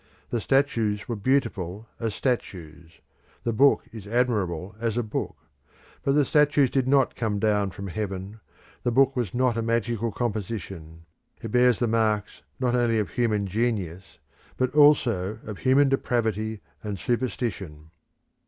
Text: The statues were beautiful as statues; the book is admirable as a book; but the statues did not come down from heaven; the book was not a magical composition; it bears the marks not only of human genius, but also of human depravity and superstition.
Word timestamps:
The 0.31 0.41
statues 0.41 1.07
were 1.07 1.15
beautiful 1.15 1.87
as 1.99 2.15
statues; 2.15 2.93
the 3.43 3.53
book 3.53 3.83
is 3.91 4.07
admirable 4.07 4.75
as 4.79 4.97
a 4.97 5.03
book; 5.03 5.37
but 6.01 6.13
the 6.13 6.25
statues 6.25 6.71
did 6.71 6.87
not 6.87 7.13
come 7.15 7.37
down 7.37 7.69
from 7.69 7.85
heaven; 7.85 8.39
the 8.81 8.89
book 8.91 9.15
was 9.15 9.35
not 9.35 9.57
a 9.57 9.61
magical 9.61 10.11
composition; 10.11 11.05
it 11.43 11.51
bears 11.51 11.77
the 11.77 11.85
marks 11.87 12.41
not 12.59 12.75
only 12.75 12.97
of 12.97 13.11
human 13.11 13.45
genius, 13.45 14.17
but 14.57 14.73
also 14.73 15.37
of 15.45 15.59
human 15.59 15.87
depravity 15.87 16.61
and 16.83 16.97
superstition. 16.97 17.91